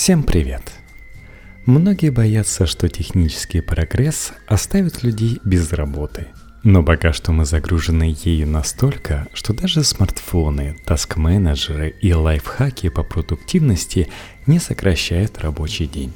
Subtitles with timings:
[0.00, 0.62] Всем привет!
[1.66, 6.28] Многие боятся, что технический прогресс оставит людей без работы.
[6.62, 14.08] Но пока что мы загружены ею настолько, что даже смартфоны, таск-менеджеры и лайфхаки по продуктивности
[14.46, 16.12] не сокращают рабочий день.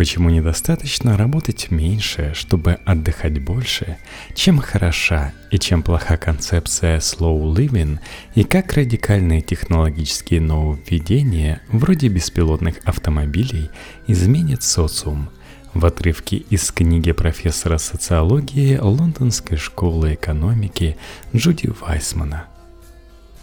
[0.00, 3.98] Почему недостаточно работать меньше, чтобы отдыхать больше?
[4.34, 7.98] Чем хороша и чем плоха концепция slow living
[8.34, 13.68] и как радикальные технологические нововведения вроде беспилотных автомобилей
[14.06, 15.28] изменят социум?
[15.74, 20.96] В отрывке из книги профессора социологии Лондонской школы экономики
[21.36, 22.46] Джуди Вайсмана.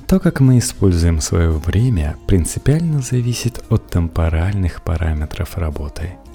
[0.07, 6.13] То, как мы используем свое время, принципиально зависит от темпоральных параметров работы–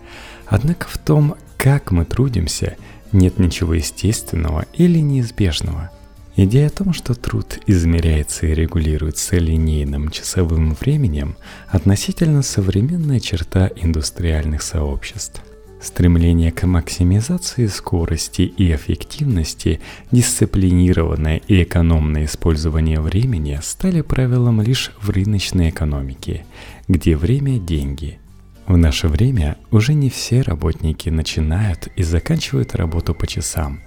[0.53, 2.77] Однако в том, как мы трудимся,
[3.11, 5.91] нет ничего естественного или неизбежного.
[6.37, 11.37] Идея о том, что труд измеряется и регулируется линейным часовым временем,
[11.69, 15.43] относительно современная черта индустриальных сообществ.
[15.81, 19.81] Стремление к максимизации скорости и эффективности,
[20.11, 26.45] дисциплинированное и экономное использование времени стали правилом лишь в рыночной экономике,
[26.89, 28.19] где время– деньги–
[28.73, 33.81] в наше время уже не все работники начинают и заканчивают работу по часам,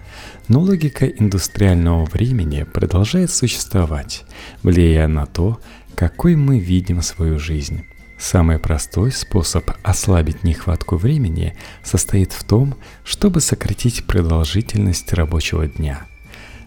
[0.47, 4.25] но логика индустриального времени продолжает существовать,
[4.61, 5.59] влияя на то,
[5.95, 7.83] какой мы видим свою жизнь.
[8.19, 16.05] Самый простой способ ослабить нехватку времени состоит в том, чтобы сократить продолжительность рабочего дня–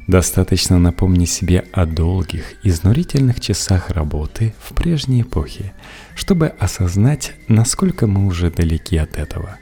[0.09, 5.75] Достаточно напомнить себе о долгих, изнурительных часах работы в прежней эпохе,
[6.15, 9.59] чтобы осознать, насколько мы уже далеки от этого.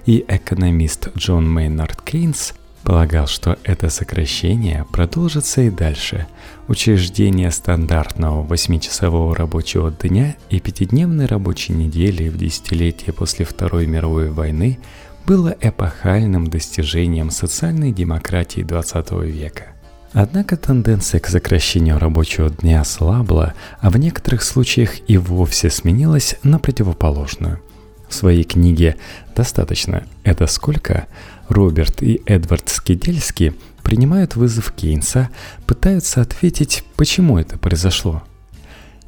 [0.05, 2.53] и экономист Джон Мейнард Кейнс
[2.83, 6.27] полагал, что это сокращение продолжится и дальше.
[6.67, 14.79] Учреждение стандартного 8-часового рабочего дня и пятидневной рабочей недели в десятилетие после Второй мировой войны
[15.25, 19.67] было эпохальным достижением социальной демократии XX века.
[20.11, 26.59] Однако тенденция к сокращению рабочего дня слабла, а в некоторых случаях и вовсе сменилась на
[26.59, 27.59] противоположную–
[28.13, 28.95] в своей книге
[29.35, 30.03] «Достаточно.
[30.23, 31.07] Это сколько?»
[31.49, 35.29] Роберт и Эдвард Скидельски принимают вызов Кейнса,
[35.67, 38.23] пытаются ответить, почему это произошло.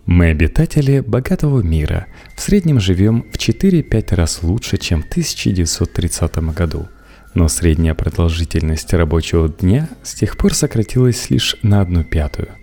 [0.05, 6.87] Мы обитатели богатого мира, в среднем живем в 4-5 раз лучше, чем в 1930 году.
[7.33, 12.49] Но средняя продолжительность рабочего дня с тех пор сократилась лишь на одну пятую–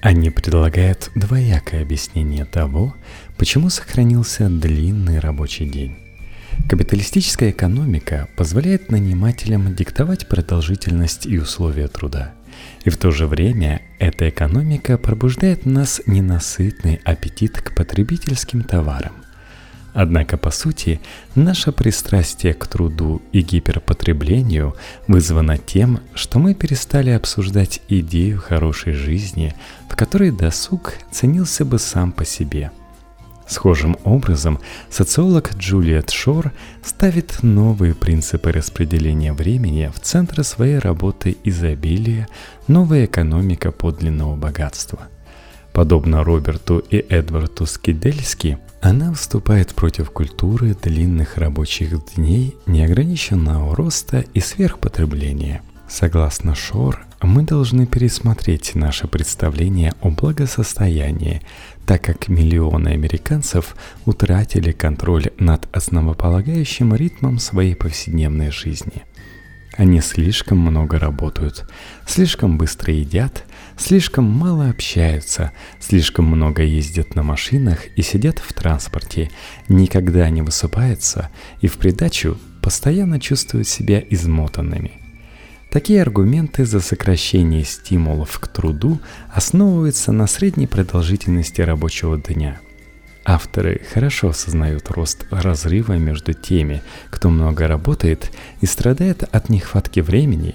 [0.00, 2.94] они предлагают двоякое объяснение того,
[3.36, 6.07] почему сохранился длинный рабочий день.
[6.66, 12.32] Капиталистическая экономика позволяет нанимателям диктовать продолжительность и условия труда.
[12.84, 19.12] И в то же время эта экономика пробуждает в нас ненасытный аппетит к потребительским товарам–
[20.00, 21.00] Однако, по сути,
[21.34, 24.76] наше пристрастие к труду и гиперпотреблению
[25.08, 29.54] вызвано тем, что мы перестали обсуждать идею хорошей жизни,
[29.90, 32.70] в которой досуг ценился бы сам по себе.
[33.48, 34.60] Схожим образом
[34.90, 36.52] социолог Джулиет Шор
[36.84, 42.28] ставит новые принципы распределения времени в центр своей работы изобилия
[42.66, 45.08] «Новая экономика подлинного богатства».
[45.72, 54.40] Подобно Роберту и Эдварду Скидельски– она выступает против культуры длинных рабочих дней, неограниченного роста и
[54.40, 55.62] сверхпотребления.
[55.88, 61.42] Согласно Шор, мы должны пересмотреть наше представление о благосостоянии,
[61.84, 63.74] так как миллионы американцев
[64.04, 69.04] утратили контроль над основополагающим ритмом своей повседневной жизни.
[69.76, 71.68] Они слишком много работают,
[72.06, 73.44] слишком быстро едят,
[73.76, 79.30] слишком мало общаются, слишком много ездят на машинах и сидят в транспорте,
[79.68, 81.30] никогда не высыпаются
[81.60, 85.07] и в придачу постоянно чувствуют себя измотанными.
[85.70, 89.00] Такие аргументы за сокращение стимулов к труду
[89.32, 92.58] основываются на средней продолжительности рабочего дня–
[93.30, 98.32] Авторы хорошо осознают рост разрыва между теми, кто много работает
[98.62, 100.54] и страдает от нехватки времени,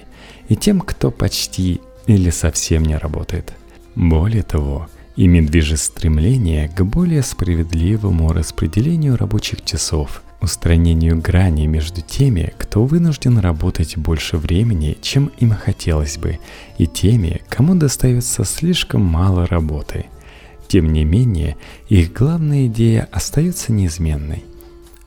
[0.50, 3.54] и тем, кто почти или совсем не работает.
[3.94, 12.54] Более того, ими движет стремление к более справедливому распределению рабочих часов, устранению грани между теми,
[12.58, 16.40] кто вынужден работать больше времени, чем им хотелось бы,
[16.78, 20.06] и теми, кому достается слишком мало работы–
[20.74, 21.56] тем не менее,
[21.88, 24.44] их главная идея остается неизменной.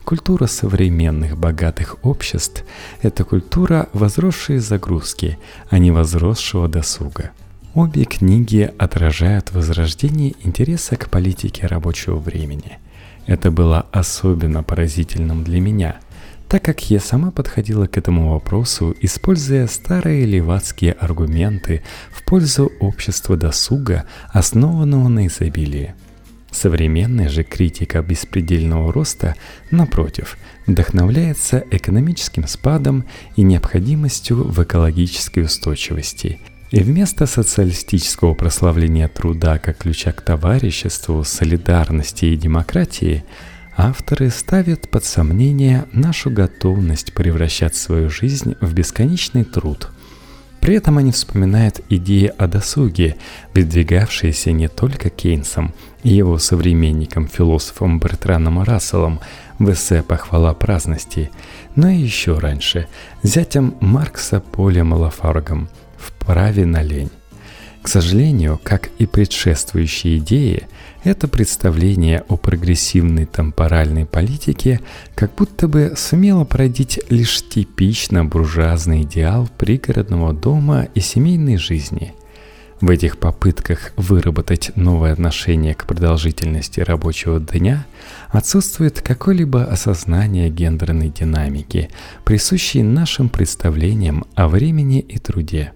[0.04, 2.64] культура современных богатых обществ–
[3.02, 5.38] это культура возросшей загрузки,
[5.68, 7.32] а не возросшего досуга.
[7.74, 12.78] Обе книги отражают возрождение интереса к политике рабочего времени.
[13.26, 15.96] Это было особенно поразительным для меня–
[16.48, 23.36] так как я сама подходила к этому вопросу, используя старые левацкие аргументы в пользу общества
[23.36, 25.94] досуга, основанного на изобилии.
[26.52, 29.34] Современная же критика беспредельного роста,
[29.70, 36.38] напротив, вдохновляется экономическим спадом и необходимостью в экологической устойчивости–
[36.70, 43.24] и вместо социалистического прославления труда как ключа к товариществу, солидарности и демократии–
[43.78, 49.90] Авторы ставят под сомнение нашу готовность превращать свою жизнь в бесконечный труд.
[50.62, 53.16] При этом они вспоминают идеи о досуге,
[53.52, 59.20] выдвигавшиеся не только Кейнсом и его современником-философом Бертраном Расселом
[59.58, 61.30] в эссе «Похвала праздности»,
[61.74, 62.88] но и еще раньше,
[63.22, 65.68] зятем Маркса Полем Лафаргом
[66.06, 67.10] в «Праве на лень».
[67.86, 70.66] К сожалению, как и предшествующие идеи,
[71.04, 74.80] это представление о прогрессивной темпоральной политике
[75.14, 82.12] как будто бы сумело породить лишь типично буржуазный идеал пригородного дома и семейной жизни.
[82.80, 87.86] В этих попытках выработать новое отношение к продолжительности рабочего дня
[88.30, 91.88] отсутствует какое-либо осознание гендерной динамики,
[92.24, 95.72] присущей нашим представлениям о времени и труде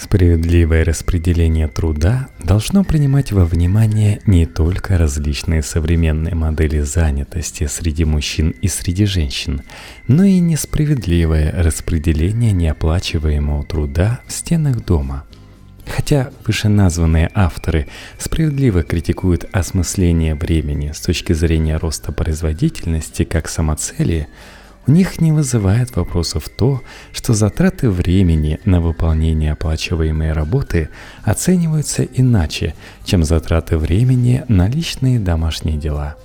[0.00, 8.54] Справедливое распределение труда должно принимать во внимание не только различные современные модели занятости среди мужчин
[8.62, 9.60] и среди женщин,
[10.08, 15.26] но и несправедливое распределение неоплачиваемого труда в стенах дома.
[15.86, 17.86] Хотя вышеназванные авторы
[18.16, 24.28] справедливо критикуют осмысление времени с точки зрения роста производительности как самоцели–
[24.90, 26.82] у них не вызывает вопросов то,
[27.12, 30.88] что затраты времени на выполнение оплачиваемой работы
[31.22, 36.16] оцениваются иначе, чем затраты времени на личные домашние дела.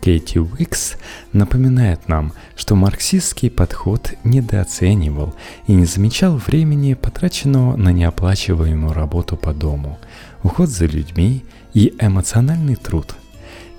[0.00, 0.96] Кейти Уикс
[1.32, 5.36] напоминает нам, что марксистский подход недооценивал
[5.68, 10.00] и не замечал времени, потраченного на неоплачиваемую работу по дому,
[10.42, 13.14] уход за людьми и эмоциональный труд–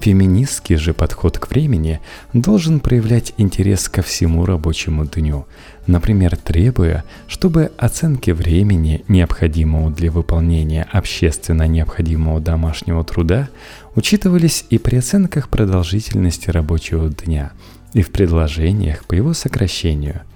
[0.02, 2.00] Феминистский же подход к времени
[2.34, 5.46] должен проявлять интерес ко всему рабочему дню,
[5.86, 13.50] например, требуя, чтобы оценки времени, необходимого для выполнения общественно необходимого домашнего труда,
[13.96, 17.52] учитывались и при оценках продолжительности рабочего дня,
[17.94, 20.22] и в предложениях по его сокращению–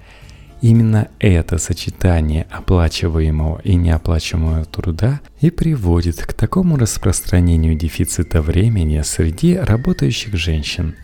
[0.62, 9.56] Именно это сочетание оплачиваемого и неоплачиваемого труда и приводит к такому распространению дефицита времени среди
[9.56, 10.96] работающих женщин.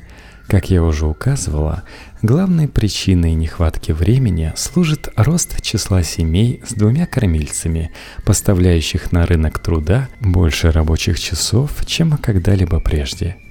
[0.48, 1.82] Как я уже указывала,
[2.22, 7.92] главной причиной нехватки времени служит рост числа семей с двумя кормильцами,
[8.24, 13.36] поставляющих на рынок труда больше рабочих часов, чем когда-либо прежде–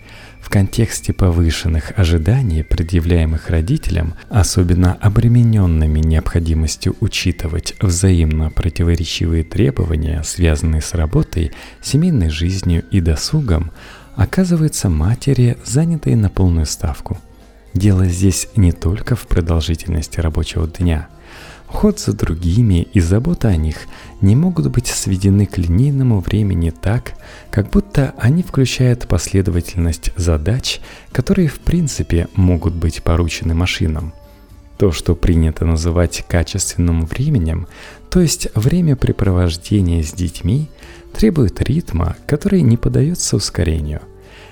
[0.51, 11.53] контексте повышенных ожиданий, предъявляемых родителям, особенно обремененными необходимостью учитывать взаимно противоречивые требования, связанные с работой,
[11.81, 13.71] семейной жизнью и досугом,
[14.15, 17.17] оказываются матери, занятые на полную ставку.
[17.73, 21.07] Дело здесь не только в продолжительности рабочего дня–
[21.73, 23.87] Уход за другими и забота о них
[24.19, 27.13] не могут быть сведены к линейному времени так,
[27.49, 30.81] как будто они включают последовательность задач,
[31.13, 34.13] которые в принципе могут быть поручены машинам.
[34.77, 37.67] То, что принято называть качественным временем,
[38.09, 40.67] то есть времяпрепровождение с детьми,
[41.13, 44.01] требует ритма, который не поддается ускорению.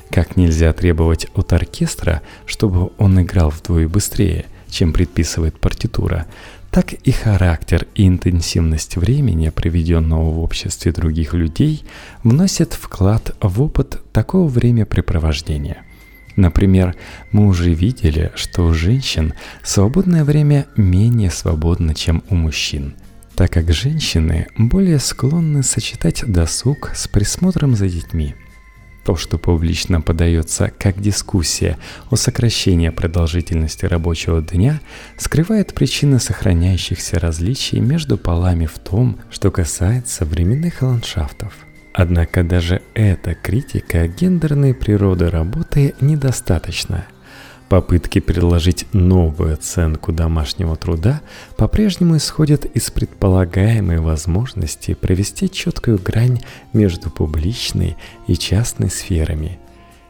[0.09, 6.27] Как нельзя требовать от оркестра, чтобы он играл вдвое быстрее, чем предписывает партитура,
[6.71, 11.83] так и характер и интенсивность времени, проведенного в обществе других людей,
[12.23, 15.83] вносят вклад в опыт такого времяпрепровождения.
[16.35, 16.95] Например,
[17.31, 19.33] мы уже видели, что у женщин
[19.63, 22.95] свободное время менее свободно, чем у мужчин,
[23.35, 28.35] так как женщины более склонны сочетать досуг с присмотром за детьми–
[29.09, 31.79] то, что публично подается как дискуссия
[32.11, 34.81] о сокращении продолжительности рабочего дня,
[35.17, 41.53] скрывает причины сохраняющихся различий между полами в том, что касается временных ландшафтов.
[41.91, 47.07] Однако даже эта критика гендерной природы работы недостаточна–
[47.69, 51.21] Попытки предложить новую оценку домашнего труда
[51.55, 56.41] по-прежнему исходят из предполагаемой возможности провести четкую грань
[56.73, 57.95] между публичной
[58.25, 59.59] и частной сферами.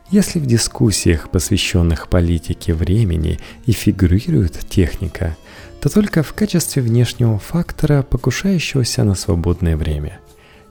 [0.10, 5.36] Если в дискуссиях, посвященных политике времени, и фигурирует техника,
[5.82, 10.20] то только в качестве внешнего фактора, покушающегося на свободное время.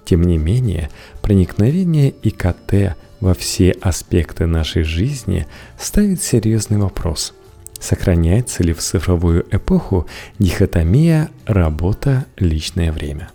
[0.07, 0.89] Тем не менее,
[1.21, 5.47] проникновение ИКТ во все аспекты нашей жизни
[5.79, 7.35] ставит серьезный вопрос.
[7.81, 10.07] Сохраняется ли в цифровую эпоху
[10.39, 13.31] дихотомия работа-личное время?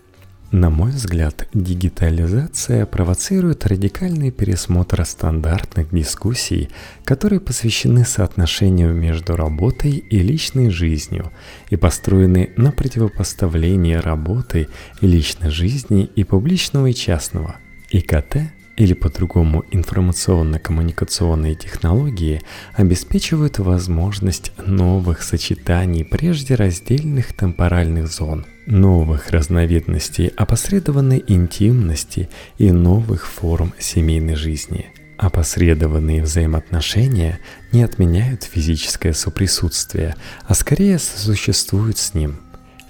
[0.53, 6.69] На мой взгляд, дигитализация провоцирует радикальный пересмотр стандартных дискуссий,
[7.05, 11.31] которые посвящены соотношению между работой и личной жизнью
[11.71, 14.67] и построены на противопоставлении работы
[15.01, 17.55] и личной жизни и публичного и частного.
[17.89, 22.41] ИКТ или по-другому информационно-коммуникационные технологии
[22.75, 33.73] обеспечивают возможность новых сочетаний прежде раздельных темпоральных зон, новых разновидностей опосредованной интимности и новых форм
[33.79, 34.87] семейной жизни.
[35.17, 37.39] Опосредованные взаимоотношения
[37.71, 40.15] не отменяют физическое соприсутствие,
[40.47, 42.37] а скорее сосуществуют с ним–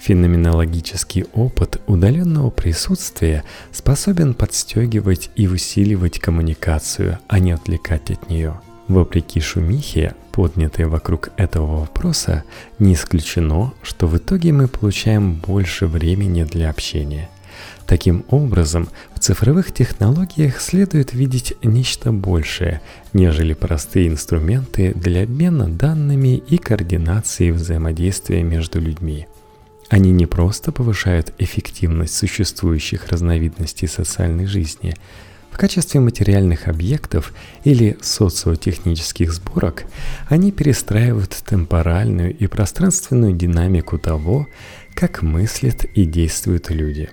[0.04, 8.60] Феноменологический опыт удаленного присутствия способен подстегивать и усиливать коммуникацию, а не отвлекать от нее.
[8.90, 12.44] Вопреки шумихе, поднятой вокруг этого вопроса,
[12.80, 17.30] не исключено, что в итоге мы получаем больше времени для общения.
[17.88, 22.82] Таким образом, в цифровых технологиях следует видеть нечто большее,
[23.14, 29.28] нежели простые инструменты для обмена данными и координации взаимодействия между людьми–
[29.94, 34.96] они не просто повышают эффективность существующих разновидностей социальной жизни.
[35.52, 37.32] В качестве материальных объектов
[37.64, 39.84] или социотехнических сборок
[40.30, 44.48] они перестраивают темпоральную и пространственную динамику того,
[44.96, 47.12] как мыслят и действуют люди.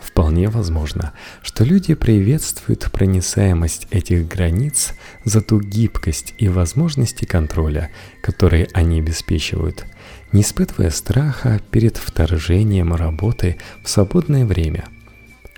[0.00, 4.94] Вполне возможно, что люди приветствуют проницаемость этих границ
[5.24, 9.84] за ту гибкость и возможности контроля, которые они обеспечивают–
[10.32, 14.84] не испытывая страха перед вторжением работы в свободное время.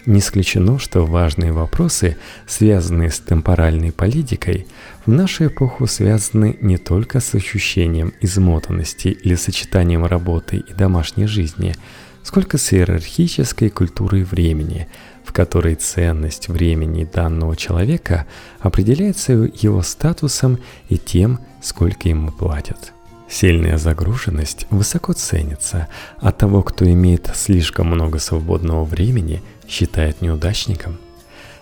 [0.07, 4.67] Не исключено, что важные вопросы, связанные с темпоральной политикой,
[5.05, 11.75] в нашу эпоху связаны не только с ощущением измотанности или сочетанием работы и домашней жизни,
[12.23, 14.89] сколько с иерархической культурой времени,
[15.25, 18.27] в которой ценность времени данного человека
[18.61, 20.59] определяется его статусом
[20.89, 22.95] и тем, сколько ему платят.
[23.31, 25.87] Сильная загруженность высоко ценится,
[26.19, 30.99] а того, кто имеет слишком много свободного времени, считает неудачником.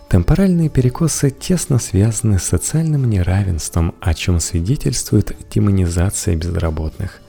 [0.08, 7.20] Темпоральные перекосы тесно связаны с социальным неравенством, о чем свидетельствует демонизация безработных.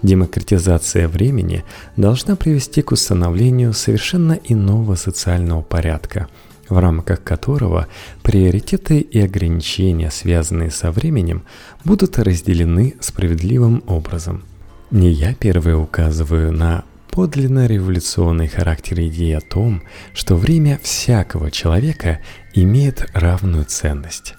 [0.00, 1.62] Демократизация времени
[1.98, 6.28] должна привести к установлению совершенно иного социального порядка–
[6.68, 7.88] в рамках которого
[8.22, 11.42] приоритеты и ограничения, связанные со временем,
[11.84, 14.44] будут разделены справедливым образом.
[14.90, 19.82] Не я первый указываю на подлинно революционный характер идеи о том,
[20.14, 22.20] что время всякого человека
[22.54, 24.34] имеет равную ценность.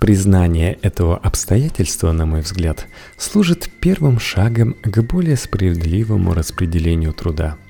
[0.00, 7.56] Признание этого обстоятельства, на мой взгляд, служит первым шагом к более справедливому распределению труда–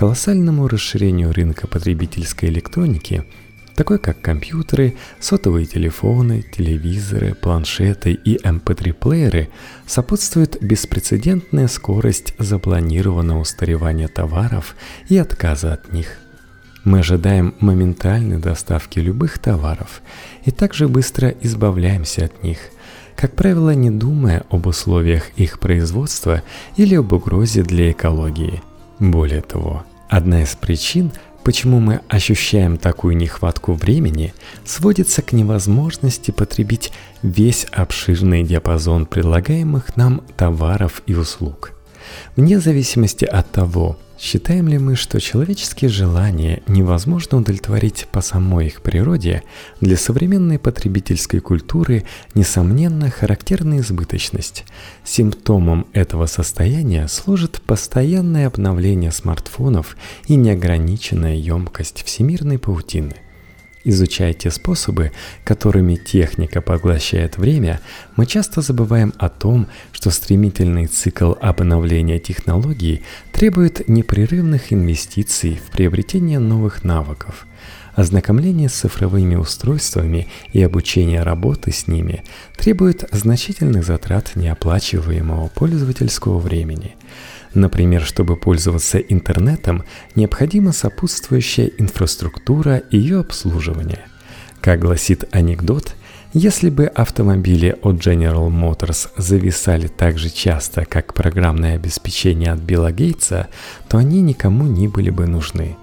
[0.00, 3.22] колоссальному расширению рынка потребительской электроники,
[3.74, 9.48] такой как компьютеры, сотовые телефоны, телевизоры, планшеты и MP3-плееры, эм
[9.86, 14.74] сопутствует беспрецедентная скорость запланированного устаревания товаров
[15.10, 16.16] и отказа от них.
[16.82, 20.00] Мы ожидаем моментальной доставки любых товаров
[20.46, 22.58] и также быстро избавляемся от них–
[23.16, 26.42] как правило, не думая об условиях их производства
[26.78, 28.62] или об угрозе для экологии.
[29.00, 31.12] Более того, Одна из причин,
[31.44, 36.90] почему мы ощущаем такую нехватку времени, сводится к невозможности потребить
[37.22, 41.74] весь обширный диапазон предлагаемых нам товаров и услуг.
[42.34, 48.82] Вне зависимости от того, Считаем ли мы, что человеческие желания невозможно удовлетворить по самой их
[48.82, 49.42] природе,
[49.80, 54.66] для современной потребительской культуры, несомненно, характерна избыточность.
[55.04, 59.96] Симптомом этого состояния служит постоянное обновление смартфонов
[60.26, 63.16] и неограниченная емкость всемирной паутины–
[63.82, 65.10] Изучая те способы,
[65.42, 67.80] которыми техника поглощает время,
[68.14, 76.38] мы часто забываем о том, что стремительный цикл обновления технологий требует непрерывных инвестиций в приобретение
[76.38, 77.46] новых навыков.
[77.94, 82.22] Ознакомление с цифровыми устройствами и обучение работы с ними
[82.58, 86.96] требует значительных затрат неоплачиваемого пользовательского времени–
[87.54, 94.06] Например, чтобы пользоваться интернетом, необходима сопутствующая инфраструктура и ее обслуживание.
[94.60, 95.96] Как гласит анекдот,
[96.32, 102.92] Если бы автомобили от General Motors зависали так же часто, как программное обеспечение от Билла
[102.92, 103.48] Гейтса,
[103.88, 105.76] то они никому не были бы нужны.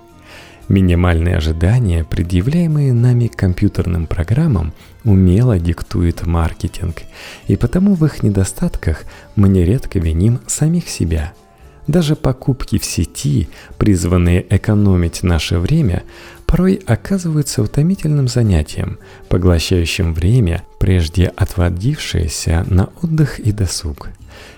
[0.69, 4.71] Минимальные ожидания, предъявляемые нами компьютерным программам,
[5.03, 7.01] умело диктует маркетинг,
[7.47, 9.03] и потому в их недостатках
[9.35, 11.33] мы нередко виним самих себя–
[11.87, 16.03] даже покупки в сети, призванные экономить наше время,
[16.45, 24.09] порой оказываются утомительным занятием, поглощающим время, прежде отводившееся на отдых и досуг.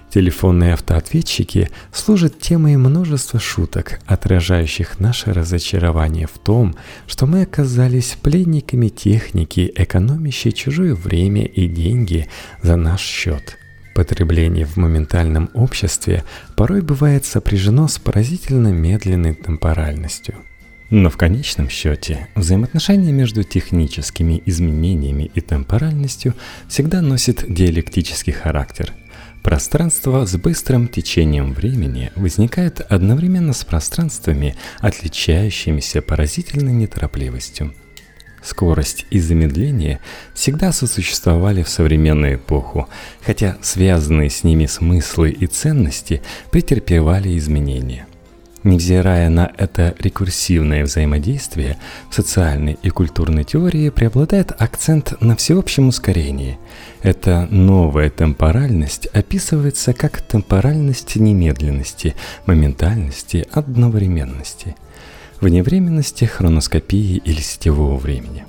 [0.09, 8.89] Телефонные автоответчики служат темой множества шуток, отражающих наше разочарование в том, что мы оказались пленниками
[8.89, 12.27] техники, экономящей чужое время и деньги
[12.63, 13.59] за наш счет.
[13.99, 16.23] Потребление в моментальном обществе
[16.55, 20.35] порой бывает сопряжено с поразительно медленной темпоральностью–
[20.89, 26.33] но в конечном счете взаимоотношения между техническими изменениями и темпоральностью
[26.69, 28.93] всегда носят диалектический характер.
[29.43, 37.73] Пространство с быстрым течением времени возникает одновременно с пространствами, отличающимися поразительной неторопливостью.
[38.43, 39.99] Скорость и замедление
[40.33, 42.87] всегда сосуществовали в современную эпоху,
[43.21, 48.05] хотя связанные с ними смыслы и ценности претерпевали изменения.
[48.63, 51.77] Невзирая на это рекурсивное взаимодействие,
[52.09, 56.59] в социальной и культурной теории преобладает акцент на всеобщем ускорении.
[57.01, 62.15] Эта новая темпоральность описывается как темпоральность немедленности,
[62.45, 64.75] моментальности, одновременности,
[65.41, 68.45] вневременности, хроноскопии или сетевого времени.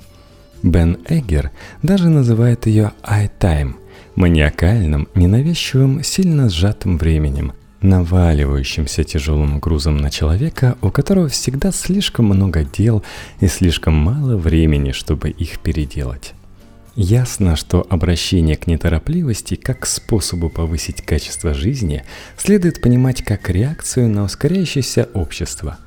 [0.63, 3.75] Бен Эггер даже называет ее «I-time»,
[4.15, 12.63] маниакальным, ненавязчивым, сильно сжатым временем, наваливающимся тяжелым грузом на человека, у которого всегда слишком много
[12.63, 13.03] дел
[13.39, 16.33] и слишком мало времени, чтобы их переделать.
[16.95, 22.03] Ясно, что обращение к неторопливости как к способу повысить качество жизни
[22.37, 25.77] следует понимать как реакцию на ускоряющееся общество.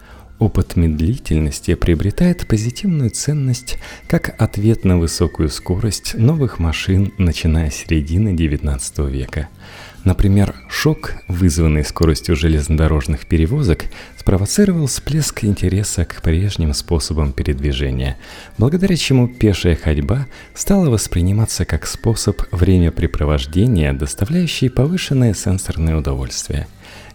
[0.44, 8.35] Опыт медлительности приобретает позитивную ценность как ответ на высокую скорость новых машин, начиная с середины
[8.35, 9.48] XIX века–
[10.04, 13.87] Например, шок, вызванный скоростью железнодорожных перевозок,
[14.18, 18.18] спровоцировал всплеск интереса к прежним способам передвижения,
[18.59, 26.66] благодаря чему пешая ходьба стала восприниматься как способ времяпрепровождения, доставляющий повышенное сенсорное удовольствие.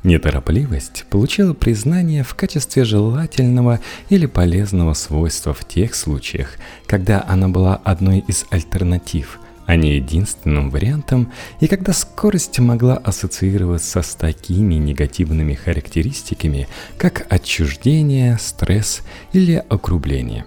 [0.04, 6.56] Неторопливость получила признание в качестве желательного или полезного свойства в тех случаях,
[6.88, 14.02] когда она была одной из альтернатив– а не единственным вариантом, и когда скорость могла ассоциироваться
[14.02, 20.46] с такими негативными характеристиками, как отчуждение, стресс или округление.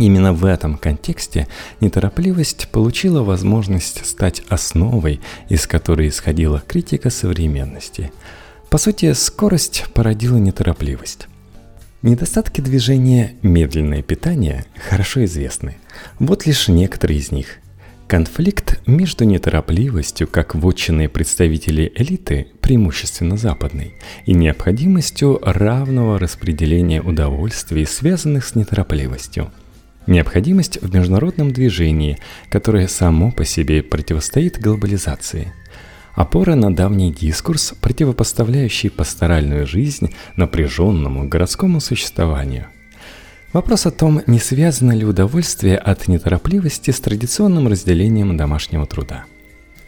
[0.00, 1.46] Именно в этом контексте
[1.78, 8.10] неторопливость получила возможность стать основой, из которой исходила критика современности.
[8.74, 11.28] По сути, скорость породила неторопливость.
[12.02, 15.76] Недостатки движения медленное питание хорошо известны.
[16.18, 17.58] Вот лишь некоторые из них.
[18.08, 23.94] Конфликт между неторопливостью, как вотчиной представителей элиты, преимущественно западной,
[24.26, 29.52] и необходимостью равного распределения удовольствий, связанных с неторопливостью.
[30.08, 32.18] Необходимость в международном движении,
[32.50, 35.52] которое само по себе противостоит глобализации.
[36.14, 42.66] Опора на давний дискурс, противопоставляющий пасторальную жизнь напряженному городскому существованию.
[43.52, 49.24] Вопрос о том, не связано ли удовольствие от неторопливости с традиционным разделением домашнего труда.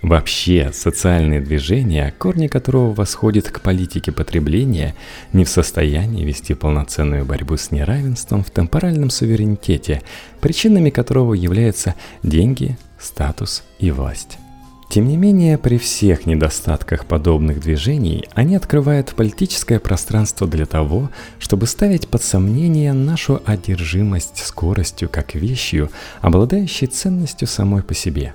[0.03, 4.95] Вообще, социальные движения, корни которого восходят к политике потребления,
[5.33, 10.03] не в состоянии вести полноценную борьбу с неравенством в темпоральном суверенитете,
[10.41, 14.39] причинами которого являются деньги, статус и власть.
[14.89, 21.67] Тем не менее, при всех недостатках подобных движений, они открывают политическое пространство для того, чтобы
[21.67, 28.35] ставить под сомнение нашу одержимость скоростью как вещью, обладающей ценностью самой по себе.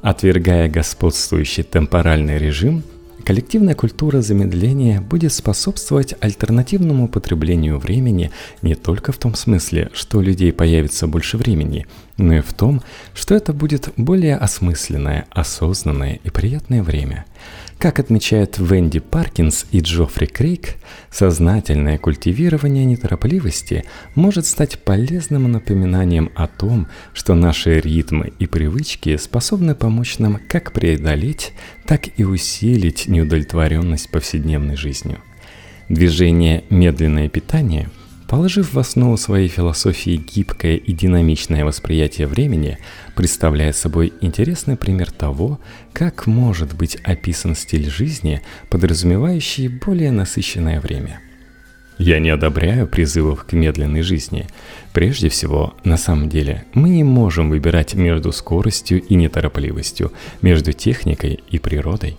[0.00, 2.84] Отвергая господствующий темпоральный режим–
[3.28, 8.30] Коллективная культура замедления будет способствовать альтернативному потреблению времени
[8.62, 11.86] не только в том смысле, что у людей появится больше времени,
[12.16, 12.80] но и в том,
[13.12, 17.26] что это будет более осмысленное, осознанное и приятное время–
[17.78, 20.74] как отмечают Венди Паркинс и Джоффри Крейг,
[21.10, 29.74] сознательное культивирование неторопливости может стать полезным напоминанием о том, что наши ритмы и привычки способны
[29.74, 31.52] помочь нам как преодолеть,
[31.86, 35.18] так и усилить неудовлетворенность повседневной жизнью.
[35.88, 37.88] Движение «медленное питание»
[38.28, 42.78] положив в основу своей философии гибкое и динамичное восприятие времени,
[43.16, 45.58] представляет собой интересный пример того,
[45.92, 51.20] как может быть описан стиль жизни, подразумевающий более насыщенное время–
[51.98, 54.46] я не одобряю призывов к медленной жизни.
[54.92, 61.40] Прежде всего, на самом деле, мы не можем выбирать между скоростью и неторопливостью, между техникой
[61.50, 62.16] и природой.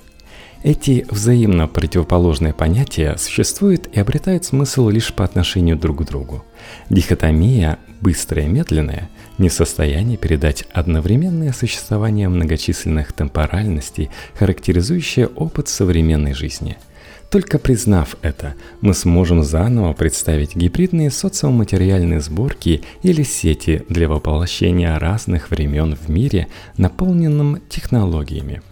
[0.61, 6.43] Эти взаимно противоположные понятия существуют и обретают смысл лишь по отношению друг к другу.
[6.89, 16.33] Дихотомия «быстрое и медленное» не в состоянии передать одновременное существование многочисленных темпоральностей, характеризующее опыт современной
[16.33, 16.77] жизни–
[17.29, 25.51] только признав это, мы сможем заново представить гибридные социоматериальные сборки или сети для воплощения разных
[25.51, 28.63] времен в мире, наполненном технологиями.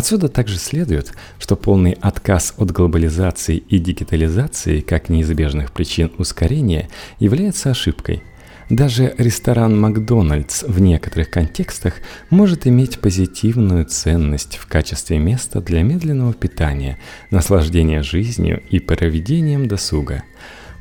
[0.00, 7.68] Отсюда также следует, что полный отказ от глобализации и дигитализации как неизбежных причин ускорения является
[7.70, 8.22] ошибкой–
[8.70, 11.96] даже ресторан Макдональдс в некоторых контекстах
[12.30, 16.98] может иметь позитивную ценность в качестве места для медленного питания,
[17.30, 20.22] наслаждения жизнью и проведением досуга.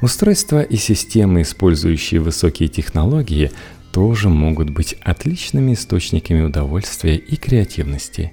[0.01, 3.51] Устройства и системы, использующие высокие технологии,
[3.91, 8.31] тоже могут быть отличными источниками удовольствия и креативности.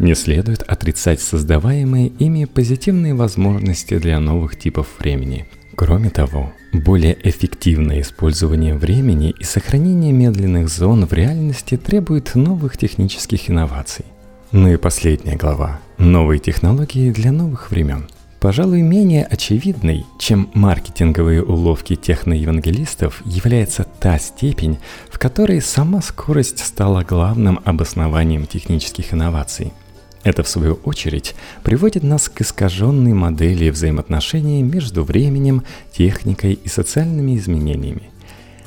[0.00, 5.46] Не следует отрицать создаваемые ими позитивные возможности для новых типов времени–
[5.80, 13.48] Кроме того, более эффективное использование времени и сохранение медленных зон в реальности требует новых технических
[13.48, 14.04] инноваций.
[14.52, 18.10] Ну и последняя глава– новые технологии для новых времен.
[18.40, 24.78] Пожалуй, менее очевидной, чем маркетинговые уловки техноевангелистов, является та степень,
[25.10, 29.72] в которой сама скорость стала главным обоснованием технических инноваций–
[30.22, 37.36] это, в свою очередь, приводит нас к искаженной модели взаимоотношений между временем, техникой и социальными
[37.36, 38.10] изменениями.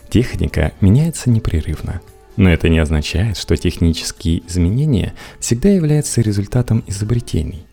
[0.10, 2.02] Техника меняется непрерывно,
[2.38, 7.66] но это не означает, что технические изменения всегда являются результатом изобретений.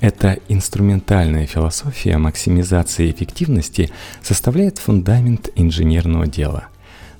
[0.00, 3.90] Эта инструментальная философия максимизации эффективности
[4.22, 6.68] составляет фундамент инженерного дела–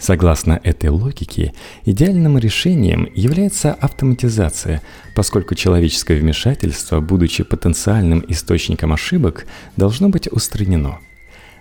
[0.01, 1.53] Согласно этой логике,
[1.85, 4.81] идеальным решением является автоматизация,
[5.15, 11.01] поскольку человеческое вмешательство, будучи потенциальным источником ошибок, должно быть устранено.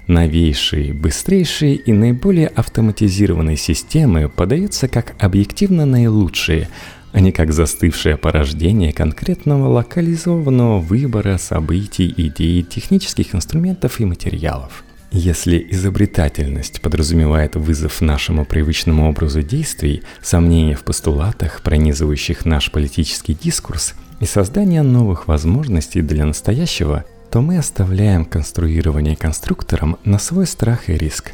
[0.07, 6.69] Новейшие, быстрейшие и наиболее автоматизированные системы подаются как объективно наилучшие,
[7.11, 15.65] а не как застывшее порождение конкретного локализованного выбора событий, идей, технических инструментов и материалов– если
[15.71, 24.25] изобретательность подразумевает вызов нашему привычному образу действий, сомнения в постулатах, пронизывающих наш политический дискурс, и
[24.25, 31.31] создание новых возможностей для настоящего, то мы оставляем конструирование конструктором на свой страх и риск.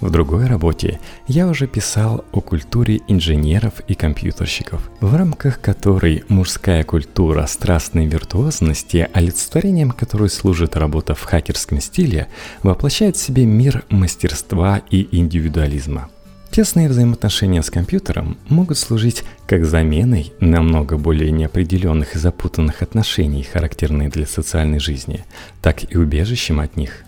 [0.00, 6.84] В другой работе я уже писал о культуре инженеров и компьютерщиков, в рамках которой мужская
[6.84, 12.28] культура страстной виртуозности, олицетворением которой служит работа в хакерском стиле,
[12.62, 16.10] воплощает в себе мир мастерства и индивидуализма.
[16.50, 24.12] Тесные взаимоотношения с компьютером могут служить как заменой намного более неопределенных и запутанных отношений, характерных
[24.12, 25.24] для социальной жизни,
[25.60, 27.04] так и убежищем от них.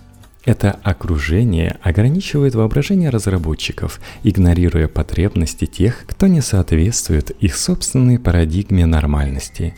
[0.48, 9.74] Это окружение ограничивает воображение разработчиков, игнорируя потребности тех, кто не соответствует их собственной парадигме нормальности.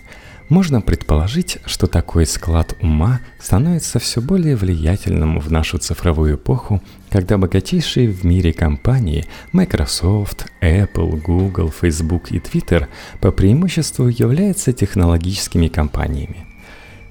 [0.49, 6.81] Можно предположить, что такой склад ума становится все более влиятельным в нашу цифровую эпоху,
[7.11, 12.87] когда богатейшие в мире компании Microsoft, Apple, Google, Facebook и Twitter
[13.21, 16.47] по преимуществу являются технологическими компаниями.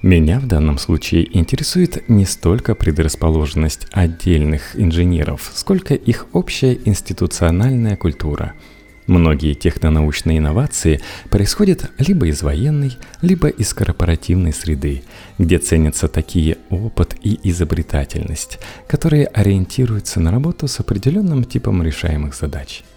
[0.02, 8.54] Меня в данном случае интересует не столько предрасположенность отдельных инженеров, сколько их общая институциональная культура.
[9.06, 15.02] Многие технонаучные инновации происходят либо из военной, либо из корпоративной среды,
[15.36, 18.58] где ценятся такие опыт и изобретательность,
[18.88, 22.84] которые ориентируются на работу с определенным типом решаемых задач–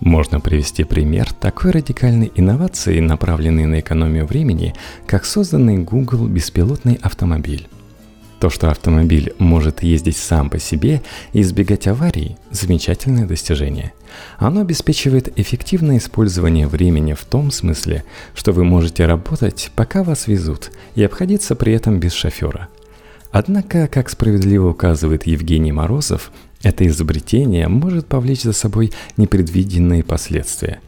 [0.00, 4.74] можно привести пример такой радикальной инновации, направленной на экономию времени,
[5.06, 7.68] как созданный Google беспилотный автомобиль.
[8.40, 13.92] То, что автомобиль может ездить сам по себе и избегать аварий– замечательное достижение.
[14.38, 20.70] Оно обеспечивает эффективное использование времени в том смысле, что вы можете работать, пока вас везут,
[20.94, 22.68] и обходиться при этом без шофера–
[23.30, 26.32] Однако, как справедливо указывает Евгений Морозов,
[26.62, 30.80] это изобретение может повлечь за собой непредвиденные последствия.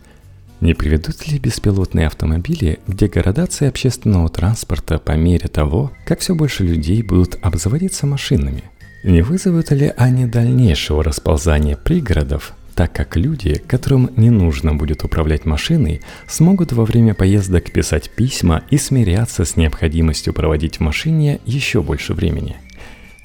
[0.60, 6.64] Не приведут ли беспилотные автомобили к деградации общественного транспорта по мере того, как все больше
[6.64, 8.64] людей будут обзаводиться машинами?
[9.02, 15.46] Не вызовут ли они дальнейшего расползания пригородов, так как люди, которым не нужно будет управлять
[15.46, 21.80] машиной, смогут во время поездок писать письма и смиряться с необходимостью проводить в машине еще
[21.82, 22.56] больше времени.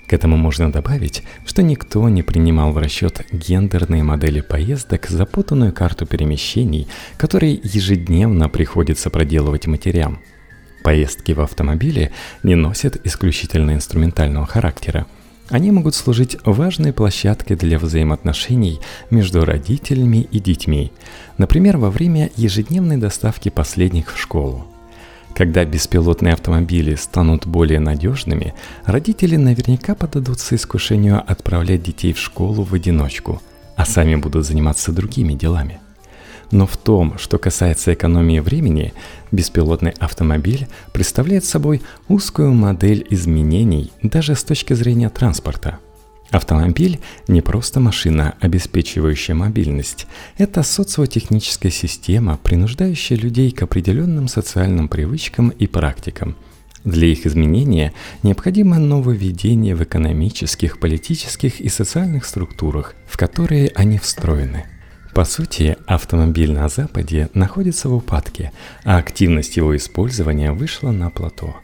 [0.07, 6.05] К этому можно добавить, что никто не принимал в расчет гендерные модели поездок, запутанную карту
[6.05, 6.87] перемещений,
[7.17, 10.19] которые ежедневно приходится проделывать матерям.
[10.83, 12.11] Поездки в автомобиле
[12.43, 15.07] не носят исключительно инструментального характера–
[15.49, 18.79] они могут служить важной площадкой для взаимоотношений
[19.11, 20.91] между родителями и детьми,
[21.37, 24.65] например, во время ежедневной доставки последних в школу.
[25.35, 28.53] Когда беспилотные автомобили станут более надежными,
[28.85, 33.41] родители наверняка подадутся искушению отправлять детей в школу в одиночку,
[33.75, 35.81] а сами будут заниматься другими делами.
[36.51, 38.93] Но в том, что касается экономии времени,
[39.33, 45.79] беспилотный автомобиль представляет собой узкую модель изменений даже с точки зрения транспорта.
[46.31, 50.07] Автомобиль не просто машина, обеспечивающая мобильность.
[50.37, 56.35] Это социотехническая система, принуждающая людей к определенным социальным привычкам и практикам.
[56.83, 64.65] Для их изменения необходимо нововведение в экономических, политических и социальных структурах, в которые они встроены–
[65.15, 68.51] по сути, автомобиль на Западе находится в упадке,
[68.83, 71.55] а активность его использования вышла на плато.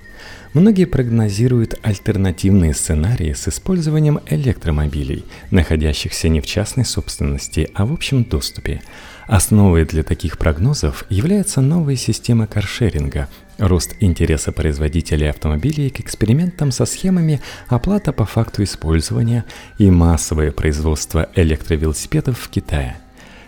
[0.54, 8.24] Многие прогнозируют альтернативные сценарии с использованием электромобилей, находящихся не в частной собственности, а в общем
[8.24, 8.82] доступе.
[9.28, 16.86] Основой для таких прогнозов является новая система каршеринга, рост интереса производителей автомобилей к экспериментам со
[16.86, 19.46] схемами оплата по факту использования
[19.78, 22.98] и массовое производство электровелосипедов в Китае–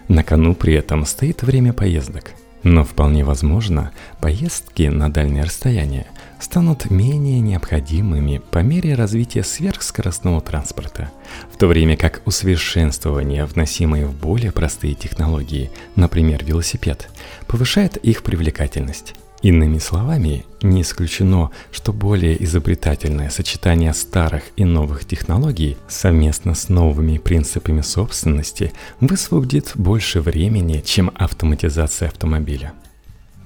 [0.07, 2.31] на кону при этом стоит время поездок.
[2.63, 6.07] Но вполне возможно, поездки на дальние расстояния
[6.43, 11.09] станут менее необходимыми по мере развития сверхскоростного транспорта,
[11.51, 17.09] в то время как усовершенствование, вносимое в более простые технологии, например, велосипед,
[17.47, 19.15] повышает их привлекательность.
[19.41, 27.17] Иными словами, не исключено, что более изобретательное сочетание старых и новых технологий совместно с новыми
[27.17, 32.73] принципами собственности высвободит больше времени, чем автоматизация автомобиля.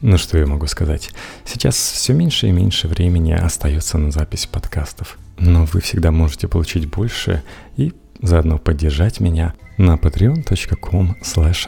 [0.02, 1.10] Ну что я могу сказать?
[1.46, 5.18] Сейчас все меньше и меньше времени остается на запись подкастов.
[5.40, 7.44] Но вы всегда можете получить больше
[7.78, 11.68] и заодно поддержать меня на patreon.com slash